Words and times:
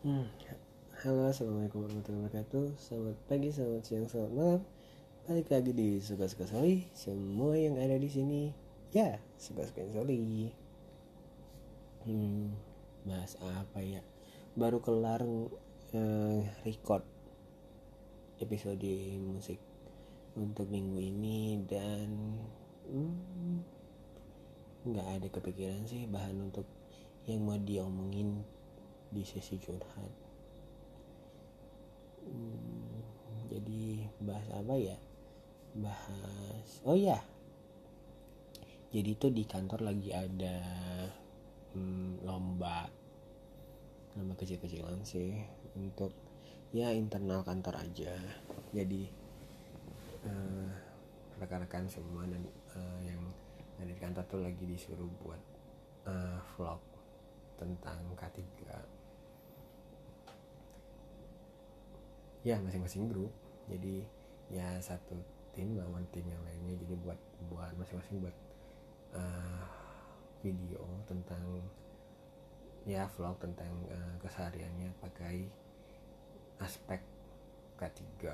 Hmm. 0.00 0.24
Halo, 1.04 1.28
assalamualaikum 1.28 1.84
warahmatullahi 1.84 2.32
wabarakatuh. 2.32 2.72
Selamat 2.80 3.20
pagi, 3.28 3.52
selamat 3.52 3.82
siang, 3.84 4.08
selamat 4.08 4.32
malam. 4.32 4.60
Balik 5.28 5.52
lagi 5.52 5.76
di 5.76 6.00
suka-suka 6.00 6.48
Soli. 6.48 6.88
Semua 6.96 7.52
yang 7.52 7.76
ada 7.76 8.00
di 8.00 8.08
sini, 8.08 8.48
ya 8.96 9.20
suka-suka 9.36 9.84
Soli. 9.92 10.48
Hmm, 12.08 12.56
bahas 13.04 13.36
apa 13.44 13.84
ya? 13.84 14.00
Baru 14.56 14.80
kelar 14.80 15.20
eh, 15.92 16.48
record 16.64 17.04
episode 18.40 18.80
musik 19.20 19.60
untuk 20.32 20.64
minggu 20.72 20.96
ini 20.96 21.60
dan 21.68 22.40
hmm, 22.88 23.68
nggak 24.96 25.08
ada 25.20 25.28
kepikiran 25.28 25.84
sih 25.84 26.08
bahan 26.08 26.48
untuk 26.48 26.64
yang 27.28 27.44
mau 27.44 27.60
diomongin 27.60 28.40
di 29.10 29.22
sesi 29.26 29.58
curhat. 29.58 30.12
Hmm, 32.24 33.02
jadi 33.50 34.06
bahas 34.22 34.48
apa 34.54 34.74
ya? 34.78 34.96
Bahas 35.74 36.82
oh 36.82 36.98
ya 36.98 37.18
jadi 38.90 39.14
itu 39.14 39.30
di 39.30 39.46
kantor 39.46 39.86
lagi 39.86 40.10
ada 40.10 40.58
hmm, 41.78 42.26
lomba 42.26 42.90
lomba 44.18 44.34
kecil-kecilan 44.34 45.06
sih 45.06 45.38
untuk 45.78 46.10
ya 46.74 46.90
internal 46.90 47.46
kantor 47.46 47.78
aja. 47.78 48.10
Jadi 48.74 49.06
uh, 50.26 50.66
rekan-rekan 51.38 51.86
semua 51.86 52.26
dan 52.26 52.42
uh, 52.74 53.00
yang 53.06 53.22
ada 53.78 53.94
di 53.94 54.02
kantor 54.02 54.26
tuh 54.26 54.42
lagi 54.42 54.64
disuruh 54.66 55.06
buat 55.22 55.42
uh, 56.10 56.42
vlog 56.58 56.82
tentang 57.62 58.02
K3 58.18 58.42
ya 62.46 62.56
masing-masing 62.60 63.10
grup. 63.10 63.32
Jadi 63.68 64.04
ya 64.50 64.78
satu 64.82 65.16
tim 65.52 65.76
lawan 65.76 66.04
tim 66.14 66.26
yang 66.26 66.42
lainnya. 66.44 66.74
Jadi 66.80 66.94
buat 67.00 67.20
buat 67.50 67.72
masing-masing 67.78 68.22
buat 68.22 68.36
uh, 69.14 69.64
video 70.40 70.82
tentang 71.04 71.42
ya 72.88 73.04
vlog 73.12 73.36
tentang 73.36 73.68
uh, 73.92 74.16
kesehariannya 74.24 74.88
pakai 75.04 75.44
aspek 76.60 77.00
K3 77.76 78.24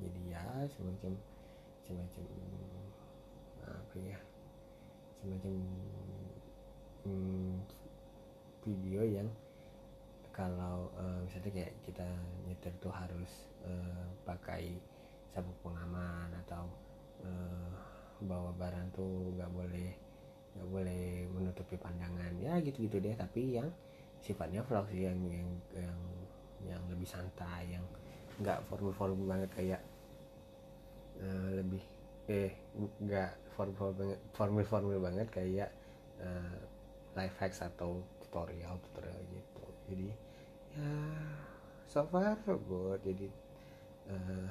jadi 0.00 0.20
ya 0.32 0.44
semacam 0.76 1.12
semacam 1.84 2.24
apa 3.60 3.96
ya 4.00 4.20
semacam 5.20 5.52
hmm, 7.04 7.54
video 8.64 9.00
yang 9.04 9.28
kalau 10.30 10.90
uh, 10.96 11.20
misalnya 11.26 11.50
kayak 11.62 11.74
kita 11.84 12.06
nyetir 12.46 12.72
tuh 12.80 12.92
harus 12.94 13.50
uh, 13.66 14.06
pakai 14.24 14.78
sabuk 15.30 15.54
pengaman 15.62 16.30
atau 16.46 16.66
uh, 17.22 17.70
bawa 18.24 18.50
barang 18.58 18.90
tuh 18.94 19.34
nggak 19.36 19.50
boleh 19.52 19.90
nggak 20.56 20.68
boleh 20.68 21.04
menutupi 21.30 21.76
pandangan. 21.78 22.32
Ya 22.38 22.58
gitu-gitu 22.58 22.98
deh 22.98 23.14
tapi 23.14 23.58
yang 23.58 23.68
sifatnya 24.20 24.60
vlog 24.64 24.86
sih 24.92 25.08
yang 25.08 25.18
yang 25.28 25.48
yang 25.72 26.00
yang 26.60 26.82
lebih 26.92 27.08
santai 27.08 27.72
yang 27.72 27.84
nggak 28.40 28.60
formal-formal 28.68 29.24
banget 29.24 29.50
kayak 29.52 29.80
uh, 31.20 31.50
lebih 31.56 31.80
eh 32.28 32.52
nggak 33.00 33.32
formal 33.56 33.90
banget 33.96 34.18
formal 34.36 34.64
formal 34.64 34.98
banget 35.00 35.28
kayak 35.32 35.70
uh, 36.20 36.58
life 37.16 37.36
hacks 37.40 37.64
atau 37.64 38.04
tutorial 38.22 38.76
tutorial 38.84 39.18
gitu 39.32 39.64
jadi 39.90 40.06
ya 40.06 40.16
so 41.90 42.06
far 42.06 42.38
so 42.46 42.54
good 42.70 43.02
jadi 43.02 43.26
uh, 44.06 44.50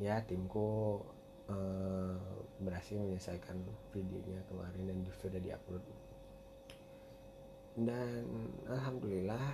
ya 0.00 0.20
timku 0.24 1.00
uh, 1.52 2.16
berhasil 2.60 2.96
menyelesaikan 2.96 3.60
videonya 3.92 4.40
kemarin 4.48 4.82
dan 4.88 4.98
sudah 5.20 5.40
diupload. 5.40 5.84
Dan 7.76 8.24
alhamdulillah 8.64 9.44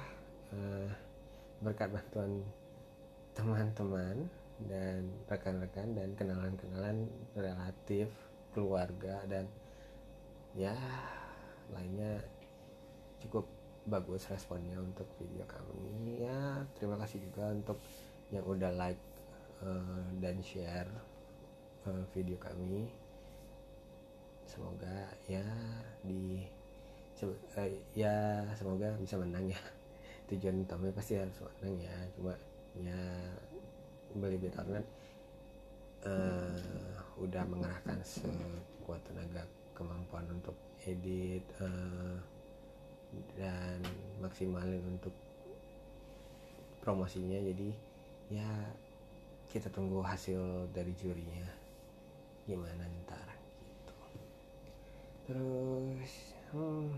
uh, 0.55 0.89
berkat 1.63 1.91
bantuan 1.91 2.43
teman-teman 3.37 4.31
dan 4.71 5.05
rekan-rekan 5.29 5.93
dan 5.93 6.09
kenalan-kenalan 6.17 7.11
relatif 7.37 8.09
keluarga 8.57 9.21
dan 9.29 9.45
ya 10.57 10.73
lainnya 11.69 12.25
cukup 13.21 13.45
bagus 13.87 14.27
responnya 14.27 14.77
untuk 14.83 15.07
video 15.17 15.47
kami. 15.47 16.19
Ya 16.27 16.67
terima 16.75 16.99
kasih 16.99 17.23
juga 17.23 17.55
untuk 17.55 17.79
yang 18.35 18.43
udah 18.43 18.75
like 18.75 19.01
uh, 19.63 20.03
dan 20.19 20.43
share 20.43 20.91
uh, 21.87 22.05
video 22.11 22.37
kami. 22.43 22.91
Semoga 24.47 25.11
ya 25.31 25.47
di 26.03 26.43
uh, 27.23 27.71
ya 27.95 28.43
semoga 28.59 28.91
bisa 28.99 29.15
menang 29.17 29.47
ya. 29.47 29.61
Tujuan 30.35 30.67
utamanya 30.67 30.95
pasti 30.99 31.15
harus 31.15 31.39
menang 31.63 31.79
ya. 31.79 31.97
Cuma 32.19 32.35
ya 32.77 33.01
beli 34.17 34.37
karena 34.53 34.81
uh, 36.05 36.59
udah 37.21 37.45
mengerahkan 37.49 37.99
sekuat 38.05 39.01
tenaga 39.09 39.45
kemampuan 39.77 40.25
untuk 40.33 40.57
edit 40.85 41.45
uh, 41.61 42.17
dan 43.37 43.66
maksimalin 44.27 44.83
untuk 44.85 45.15
promosinya 46.83 47.39
jadi 47.39 47.71
ya 48.31 48.51
kita 49.51 49.71
tunggu 49.71 50.03
hasil 50.03 50.69
dari 50.75 50.93
jurinya. 50.99 51.47
Gimana 52.47 52.85
ntar 53.07 53.29
gitu. 53.63 53.95
Terus 55.31 56.13
hmm, 56.53 56.91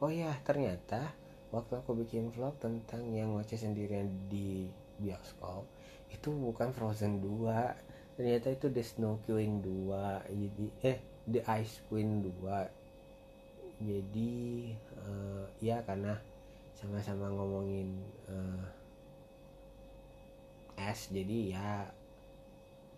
oh 0.00 0.10
ya 0.10 0.32
ternyata 0.42 1.12
waktu 1.52 1.78
aku 1.78 1.92
bikin 2.00 2.32
vlog 2.32 2.56
tentang 2.58 3.12
yang 3.12 3.36
ngoceh 3.36 3.60
sendirian 3.60 4.08
di 4.32 4.66
bioskop 4.96 5.68
itu 6.12 6.28
bukan 6.32 6.72
Frozen 6.72 7.20
2 7.20 8.16
ternyata 8.16 8.48
itu 8.52 8.68
The 8.68 8.84
Snow 8.84 9.20
Queen 9.24 9.64
2 9.64 10.28
jadi 10.28 10.66
eh 10.84 10.98
The 11.28 11.40
Ice 11.60 11.80
Queen 11.88 12.20
2 12.24 13.80
jadi 13.82 14.32
uh, 15.02 15.44
ya 15.58 15.80
karena 15.82 16.20
sama-sama 16.82 17.30
ngomongin 17.30 17.94
uh, 18.26 18.66
es 20.74 21.06
jadi 21.14 21.54
ya 21.54 21.86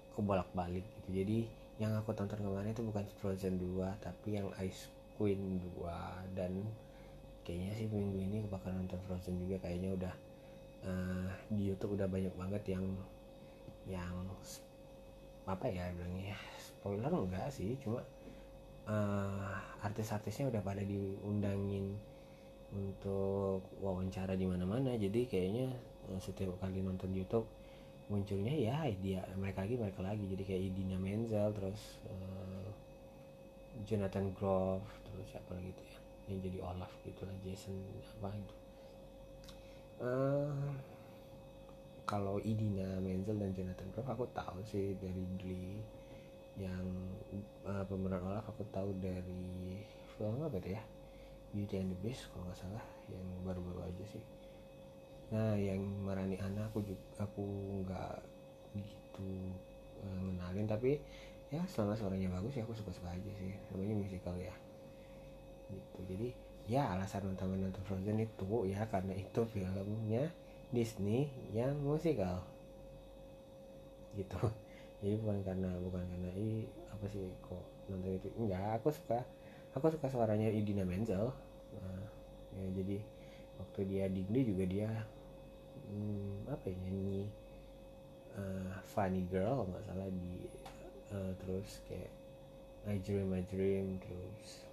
aku 0.09 0.25
bolak-balik 0.25 0.89
gitu. 0.97 1.21
Jadi 1.21 1.39
yang 1.77 1.93
aku 1.93 2.17
tonton 2.17 2.41
kemarin 2.41 2.73
itu 2.73 2.81
bukan 2.81 3.05
Frozen 3.21 3.61
2 3.61 3.85
tapi 4.01 4.41
yang 4.41 4.49
Ice 4.65 4.89
Queen 5.21 5.61
2 5.77 6.33
dan 6.33 6.65
kayaknya 7.45 7.77
sih 7.77 7.87
minggu 7.93 8.25
ini 8.25 8.41
aku 8.41 8.57
bakal 8.57 8.73
nonton 8.73 8.97
Frozen 9.05 9.37
juga 9.45 9.61
kayaknya 9.69 9.93
udah 9.93 10.15
uh, 10.89 11.29
di 11.53 11.69
YouTube 11.69 12.01
udah 12.01 12.09
banyak 12.09 12.33
banget 12.41 12.79
yang 12.79 12.89
yang 13.85 14.17
apa 15.45 15.69
ya 15.69 15.93
bilangnya 15.93 16.41
spoiler 16.57 17.13
enggak 17.13 17.53
sih. 17.53 17.77
Cuma 17.85 18.01
uh, 18.89 19.61
artis-artisnya 19.85 20.49
udah 20.49 20.63
pada 20.65 20.81
diundangin 20.81 22.01
untuk 22.73 23.61
wawancara 23.85 24.39
di 24.39 24.47
mana-mana. 24.49 24.97
Jadi 24.97 25.29
kayaknya 25.29 25.69
uh, 26.09 26.21
setiap 26.21 26.57
kali 26.63 26.81
nonton 26.81 27.13
YouTube 27.13 27.47
munculnya 28.05 28.53
ya 28.53 28.85
dia 29.01 29.25
mereka 29.37 29.65
lagi 29.65 29.77
mereka 29.81 30.01
lagi. 30.05 30.25
Jadi 30.29 30.43
kayak 30.45 30.63
Idina 30.73 30.97
Menzel 31.01 31.49
terus 31.57 32.01
uh, 32.09 32.69
Jonathan 33.85 34.33
Groff 34.37 34.85
terus 35.09 35.27
siapa 35.29 35.57
lagi 35.57 35.71
tuh 35.73 35.87
ya? 35.87 35.99
Yang 36.25 36.39
jadi 36.49 36.59
Olaf 36.65 36.93
gitu 37.05 37.23
lah 37.29 37.37
Jason 37.45 37.77
apa 38.21 38.29
itu. 38.33 38.57
Uh, 40.05 40.73
kalau 42.05 42.37
Idina 42.45 43.01
Menzel 43.01 43.41
dan 43.41 43.57
Jonathan 43.57 43.89
Groff 43.93 44.09
aku 44.09 44.25
tahu 44.33 44.61
sih 44.69 44.97
dari 45.01 45.25
Glee. 45.41 45.81
Yang 46.55 46.87
uh, 47.67 47.83
pemeran 47.89 48.23
Olaf 48.23 48.47
aku 48.47 48.63
tahu 48.71 48.95
dari 49.03 49.83
film 50.15 50.39
apa 50.47 50.63
itu 50.63 50.79
ya 50.79 50.83
Beauty 51.55 51.79
and 51.79 51.95
the 51.95 51.99
Beast 52.03 52.27
kalau 52.35 52.51
nggak 52.51 52.59
salah 52.59 52.85
yang 53.07 53.23
baru-baru 53.47 53.87
aja 53.87 54.05
sih. 54.11 54.25
Nah 55.31 55.55
yang 55.55 55.79
Marani 56.03 56.35
Ana 56.43 56.67
aku 56.67 56.83
juga 56.83 57.07
aku 57.23 57.47
nggak 57.87 58.15
gitu 58.75 59.55
uh, 60.03 60.19
ngenalin 60.27 60.67
tapi 60.67 60.99
ya 61.55 61.63
selama 61.71 61.95
suaranya 61.95 62.27
bagus 62.35 62.59
ya 62.59 62.67
aku 62.67 62.75
suka-suka 62.75 63.15
aja 63.15 63.31
sih. 63.39 63.55
Namanya 63.71 63.95
musical 63.95 64.35
ya. 64.35 64.51
Gitu. 65.71 65.99
Jadi 66.11 66.29
ya 66.67 66.91
alasan 66.91 67.31
utama 67.31 67.55
nonton 67.55 67.87
Frozen 67.87 68.19
itu 68.19 68.67
ya 68.67 68.83
karena 68.91 69.15
itu 69.15 69.41
filmnya 69.47 70.35
Disney 70.75 71.31
yang 71.55 71.79
musikal 71.79 72.43
gitu. 74.19 74.43
Jadi 75.05 75.15
bukan 75.23 75.39
karena 75.47 75.71
bukan 75.79 76.03
karena 76.03 76.31
i 76.35 76.67
apa 76.91 77.07
sih 77.07 77.31
kok 77.39 77.63
nonton 77.87 78.19
itu? 78.19 78.29
Enggak 78.43 78.83
aku 78.83 78.91
suka 78.91 79.23
aku 79.75 79.91
suka 79.91 80.07
suaranya 80.11 80.49
Idina 80.51 80.87
Menzel 80.87 81.35
nah, 81.81 82.07
ya 82.59 82.67
jadi 82.83 82.97
waktu 83.59 83.81
dia 83.87 84.05
di 84.11 84.23
Glee 84.27 84.47
juga 84.47 84.65
dia 84.67 84.91
hmm, 85.91 86.51
apa 86.51 86.65
ya 86.71 86.77
nyanyi 86.87 87.23
uh, 88.39 88.75
funny 88.87 89.23
girl 89.31 89.67
nggak 89.67 89.85
salah 89.87 90.09
di 90.11 90.47
uh, 91.15 91.33
terus 91.43 91.83
kayak 91.87 92.13
I 92.85 93.01
dream 93.01 93.33
I 93.33 93.43
dream 93.49 93.99
terus 94.03 94.67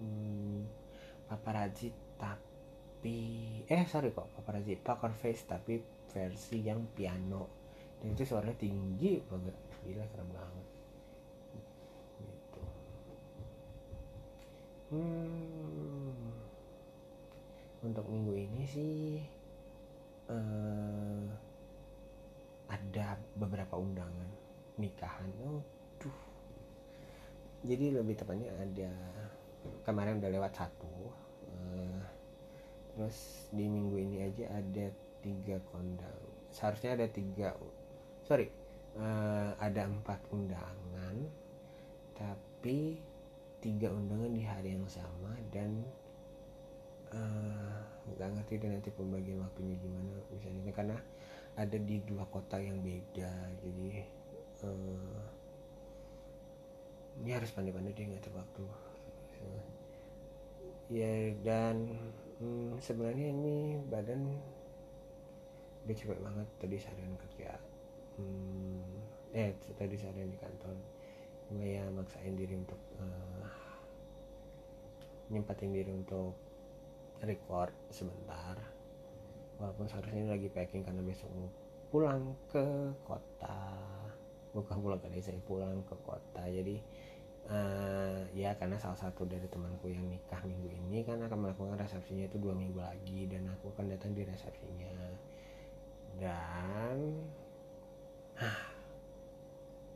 hmm, 0.00 0.64
paparazzi 1.26 1.90
tapi 2.16 3.64
eh 3.66 3.84
sorry 3.86 4.14
kok 4.14 4.30
paparazzi 4.38 4.78
poker 4.78 5.12
face 5.12 5.44
tapi 5.44 5.98
versi 6.08 6.64
yang 6.64 6.88
piano. 6.96 7.60
Dan 7.98 8.14
itu 8.14 8.24
suaranya 8.24 8.56
tinggi 8.56 9.20
banget 9.26 9.54
gila 9.84 10.04
keren 10.10 10.28
banget. 10.32 10.66
Gitu. 12.18 12.62
Hmm, 14.88 16.32
untuk 17.84 18.06
minggu 18.08 18.32
ini 18.34 18.56
sih 18.68 19.24
uh, 20.28 21.24
ada 22.68 23.16
beberapa 23.34 23.80
undangan 23.80 24.28
nikahan. 24.76 25.28
Duh 25.98 26.18
jadi 27.66 27.98
lebih 27.98 28.14
tepatnya 28.14 28.54
ada 28.54 28.92
kemarin 29.82 30.22
udah 30.22 30.30
lewat 30.30 30.52
satu 30.54 31.10
uh, 31.50 32.02
terus 32.94 33.50
di 33.50 33.66
minggu 33.66 33.96
ini 33.98 34.16
aja 34.22 34.46
ada 34.54 34.86
tiga 35.18 35.58
kondang. 35.74 36.22
Seharusnya 36.54 36.94
ada 36.94 37.06
tiga 37.10 37.56
sorry 38.22 38.52
uh, 38.94 39.56
ada 39.58 39.90
empat 39.90 40.20
undangan 40.30 41.16
tapi 42.14 42.98
tiga 43.58 43.90
undangan 43.90 44.30
di 44.34 44.42
hari 44.42 44.74
yang 44.74 44.86
sama 44.90 45.34
dan 45.54 45.82
eh, 47.14 47.77
nggak 48.14 48.28
ngerti 48.40 48.54
dan 48.62 48.70
nanti 48.78 48.90
pembagian 48.94 49.44
waktunya 49.44 49.76
gimana 49.76 50.16
misalnya 50.32 50.72
karena 50.72 50.96
ada 51.58 51.76
di 51.76 51.96
dua 52.06 52.24
kota 52.30 52.56
yang 52.62 52.80
beda 52.80 53.32
jadi 53.60 54.06
uh, 54.62 55.26
ini 57.18 57.30
harus 57.34 57.50
pandai-pandai 57.50 57.94
dia 57.94 58.06
ngatur 58.06 58.34
waktu. 58.38 58.64
Ya 60.88 61.34
dan 61.44 61.98
hmm, 62.40 62.78
sebenarnya 62.80 63.34
ini 63.34 63.76
badan 63.90 64.38
udah 65.84 65.96
capek 65.96 66.20
banget 66.20 66.48
tadi 66.62 66.76
seharian 66.78 67.16
kerja. 67.18 67.50
Hmm, 68.18 68.82
eh 69.34 69.52
tadi 69.76 69.94
saya 69.98 70.24
di 70.24 70.38
kantor. 70.38 70.76
Cuma 71.48 71.64
ya 71.64 71.84
maksain 71.92 72.36
diri 72.38 72.54
untuk 72.56 72.80
uh, 73.02 73.44
nyempatin 75.28 75.74
diri 75.74 75.92
untuk 75.92 76.36
record 77.22 77.74
sebentar. 77.90 78.58
Walaupun 79.58 79.90
seharusnya 79.90 80.30
lagi 80.30 80.46
packing 80.50 80.86
karena 80.86 81.02
besok 81.02 81.30
mau 81.34 81.50
pulang 81.90 82.36
ke 82.50 82.64
kota. 83.02 83.74
Bukan 84.54 84.76
pulang 84.78 85.00
ke 85.02 85.10
desa 85.10 85.34
pulang 85.42 85.82
ke 85.86 85.96
kota. 86.06 86.42
Jadi 86.46 86.78
uh, 87.50 88.22
ya 88.36 88.54
karena 88.54 88.78
salah 88.78 88.98
satu 88.98 89.26
dari 89.26 89.46
temanku 89.50 89.90
yang 89.90 90.06
nikah 90.06 90.38
minggu 90.46 90.70
ini 90.70 91.02
kan 91.02 91.18
akan 91.24 91.48
melakukan 91.48 91.80
resepsinya 91.80 92.30
itu 92.30 92.38
dua 92.38 92.54
minggu 92.54 92.78
lagi 92.78 93.26
dan 93.26 93.50
aku 93.50 93.74
akan 93.74 93.90
datang 93.90 94.14
di 94.14 94.22
resepsinya. 94.22 94.94
Dan 96.18 96.98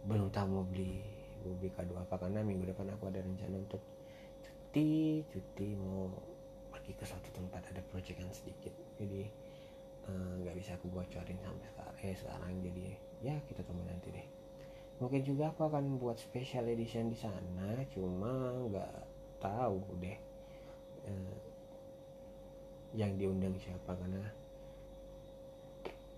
belum 0.03 0.35
tahu 0.35 0.47
mau 0.51 0.67
beli 0.67 0.99
mau 1.47 1.55
beli 1.59 1.71
kado 1.71 1.95
apa 1.95 2.19
karena 2.19 2.43
minggu 2.43 2.75
depan 2.75 2.91
aku 2.91 3.07
ada 3.07 3.23
rencana 3.23 3.55
untuk 3.55 3.83
cuti 4.43 5.23
cuti 5.31 5.69
mau 5.79 6.11
pergi 6.83 6.99
ke 6.99 7.05
suatu 7.07 7.31
tempat 7.31 7.63
ada 7.71 7.79
proyekan 7.95 8.27
sedikit. 8.35 8.75
Jadi 8.99 9.31
eh, 10.11 10.33
nggak 10.43 10.51
uh, 10.51 10.59
bisa 10.59 10.75
aku 10.75 10.91
bocorin 10.91 11.39
sampai 11.39 11.67
sekarang 11.71 11.97
eh 12.03 12.17
sekarang. 12.19 12.53
Jadi 12.59 12.85
ya 13.23 13.39
kita 13.47 13.63
tunggu 13.63 13.87
nanti 13.87 14.11
deh. 14.11 14.27
Mungkin 14.99 15.23
juga 15.23 15.55
aku 15.55 15.71
akan 15.71 16.03
buat 16.03 16.19
special 16.19 16.67
edition 16.67 17.07
di 17.07 17.19
sana 17.19 17.87
cuma 17.95 18.51
nggak 18.67 18.95
tahu 19.39 19.79
deh 20.03 20.19
uh, 21.07 21.39
yang 22.99 23.15
diundang 23.15 23.55
siapa 23.57 23.95
karena 23.95 24.27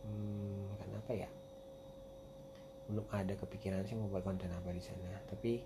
hmm, 0.05 0.81
kenapa 0.81 1.13
ya 1.13 1.29
belum 2.95 3.11
ada 3.11 3.35
kepikiran 3.35 3.83
sih 3.83 3.99
mau 3.99 4.07
buat 4.07 4.23
konten 4.23 4.47
apa 4.55 4.71
di 4.71 4.79
sana. 4.79 5.19
Tapi 5.27 5.59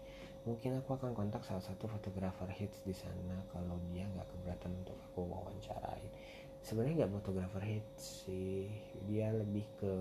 mungkin 0.48 0.80
aku 0.80 0.96
akan 0.96 1.12
kontak 1.12 1.44
salah 1.44 1.60
satu 1.60 1.84
fotografer 1.84 2.48
hits 2.56 2.80
di 2.88 2.96
sana 2.96 3.36
kalau 3.52 3.76
dia 3.92 4.08
nggak 4.08 4.24
keberatan 4.32 4.72
untuk 4.80 4.96
aku 5.12 5.28
wawancarain. 5.28 6.08
Sebenarnya 6.64 7.04
nggak 7.04 7.14
fotografer 7.20 7.62
hits 7.68 8.24
sih. 8.24 8.72
Dia 9.04 9.28
lebih 9.36 9.68
ke 9.76 9.92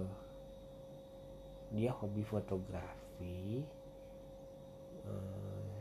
dia 1.76 1.92
hobi 1.92 2.24
fotografi. 2.24 3.68
Hmm, 5.04 5.72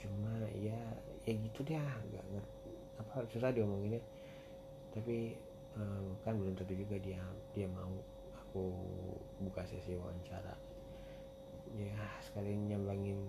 cuma 0.00 0.32
ya 0.56 0.80
ya 1.28 1.32
gitu 1.36 1.60
deh 1.60 1.76
nggak 1.76 2.24
ngerti. 2.32 2.72
Apa 2.96 3.28
susah 3.28 3.52
diomonginnya 3.52 4.00
tapi 4.96 5.36
um, 5.76 6.16
kan 6.24 6.32
belum 6.40 6.56
tentu 6.56 6.72
juga 6.72 6.96
dia 6.96 7.20
dia 7.52 7.68
mau 7.68 7.92
aku 8.56 8.72
buka 9.44 9.60
sesi 9.68 9.92
wawancara. 10.00 10.56
Ya 11.76 11.92
sekalian 12.24 12.72
nyambangin 12.72 13.20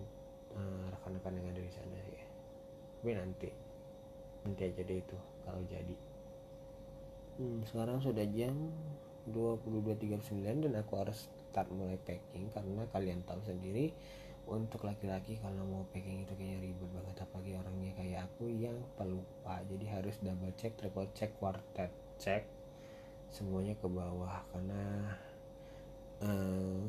uh, 0.55 0.87
rekan-rekan 0.87 1.35
yang 1.35 1.51
ada 1.51 1.59
di 1.59 1.73
sana 1.75 1.99
ya 1.99 2.23
tapi 2.97 3.13
nanti 3.13 3.49
nanti 4.43 4.61
aja 4.67 4.81
deh 4.87 4.99
itu 5.03 5.17
kalau 5.43 5.59
jadi. 5.67 5.95
Hmm, 7.37 7.59
sekarang 7.67 7.99
sudah 7.99 8.23
jam 8.31 8.55
22.39 9.35 10.63
dan 10.63 10.73
aku 10.79 10.93
harus 10.95 11.27
start 11.51 11.67
mulai 11.75 11.99
packing 11.99 12.47
karena 12.55 12.87
kalian 12.95 13.21
tahu 13.27 13.43
sendiri 13.43 13.91
untuk 14.47 14.87
laki-laki 14.87 15.35
kalau 15.43 15.67
mau 15.67 15.83
packing 15.91 16.23
itu 16.23 16.33
kayaknya 16.39 16.71
ribet 16.71 16.89
banget 16.95 17.15
apalagi 17.19 17.51
orangnya 17.59 17.91
kayak 17.99 18.19
aku 18.31 18.47
yang 18.47 18.79
pelupa. 18.95 19.59
Jadi 19.67 19.85
harus 19.91 20.15
double 20.23 20.55
check 20.55 20.75
triple 20.79 21.11
check 21.11 21.35
quartet 21.39 21.91
check 22.17 22.56
semuanya 23.31 23.75
ke 23.77 23.87
bawah 23.87 24.41
karena 24.55 24.83
uh, 26.23 26.83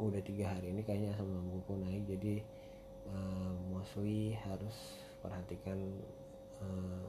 udah 0.00 0.22
tiga 0.26 0.50
hari 0.50 0.74
ini 0.74 0.82
kayaknya 0.82 1.14
asam 1.14 1.30
lambungku 1.30 1.78
naik. 1.78 2.02
Jadi 2.08 2.42
uh, 3.08 3.54
mostly 3.70 4.34
harus 4.42 4.98
perhatikan 5.22 5.78
uh, 6.60 7.08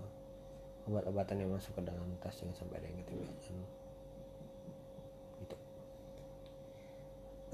obat-obatan 0.86 1.42
yang 1.42 1.52
masuk 1.52 1.74
ke 1.76 1.82
dalam 1.82 2.08
tas. 2.22 2.38
Jangan 2.38 2.56
sampai 2.56 2.78
ada 2.84 2.88
yang 2.88 3.00
ketinggalan. 3.04 3.38
Gitu. 5.42 5.58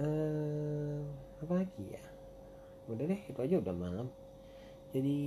Uh, 0.01 0.99
apa 1.41 1.53
lagi 1.63 1.85
ya? 1.95 2.03
Udah 2.91 3.05
deh 3.07 3.21
itu 3.23 3.39
aja 3.39 3.55
udah 3.61 3.75
malam. 3.75 4.07
Jadi 4.91 5.19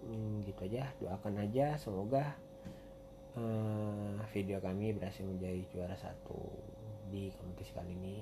hmm, 0.00 0.48
gitu 0.48 0.60
aja. 0.64 0.88
Doakan 0.96 1.44
aja 1.44 1.76
semoga 1.76 2.47
uh, 3.36 4.16
video 4.32 4.62
kami 4.62 4.96
berhasil 4.96 5.26
menjadi 5.26 5.60
juara 5.74 5.96
satu 5.98 6.38
di 7.12 7.28
kompetisi 7.36 7.74
kali 7.76 7.92
ini. 7.92 8.18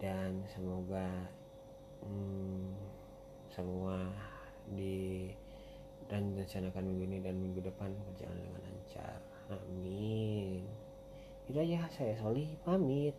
Dan 0.00 0.42
semoga 0.50 1.06
hmm, 2.02 2.74
semua 3.52 4.10
di 4.74 5.30
dan 6.08 6.36
rencanakan 6.36 6.84
minggu 6.84 7.04
ini 7.08 7.18
dan 7.22 7.34
minggu 7.38 7.60
depan 7.64 7.94
berjalan 8.10 8.36
dengan 8.36 8.62
lancar. 8.66 9.18
Amin. 9.48 10.64
Itu 11.44 11.60
aja 11.60 11.88
saya 11.92 12.16
Soli 12.16 12.56
pamit. 12.64 13.12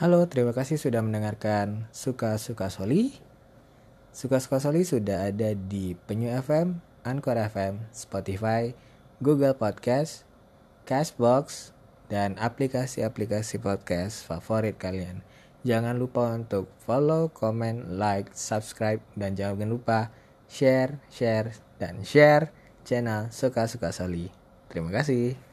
Halo, 0.00 0.24
terima 0.24 0.56
kasih 0.56 0.80
sudah 0.80 1.04
mendengarkan 1.04 1.84
Suka-Suka 1.92 2.72
Soli. 2.72 3.12
Suka-Suka 4.16 4.56
Soli 4.56 4.80
sudah 4.80 5.28
ada 5.28 5.52
di 5.52 5.92
Penyu 5.92 6.32
FM, 6.40 6.80
Anchor 7.02 7.36
FM, 7.36 7.86
Spotify, 7.90 8.72
Google 9.20 9.56
Podcast, 9.56 10.24
Cashbox, 10.88 11.76
dan 12.10 12.34
aplikasi-aplikasi 12.40 13.62
podcast 13.62 14.26
favorit 14.26 14.76
kalian. 14.76 15.22
Jangan 15.62 16.00
lupa 16.00 16.32
untuk 16.32 16.72
follow, 16.82 17.28
comment, 17.30 17.84
like, 17.92 18.32
subscribe, 18.32 19.04
dan 19.12 19.36
jangan 19.36 19.68
lupa 19.68 20.08
share, 20.48 20.98
share, 21.12 21.52
dan 21.76 22.00
share 22.02 22.50
channel 22.82 23.28
Suka-Suka 23.28 23.92
Soli. 23.92 24.32
Terima 24.72 24.88
kasih. 24.90 25.49